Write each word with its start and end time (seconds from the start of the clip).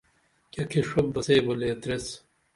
کیہ 0.51 0.63
کھشوپ 0.71 1.07
بہ 1.13 1.21
سئی 1.25 1.39
بہ 1.45 1.53
لیتریس 1.59 2.05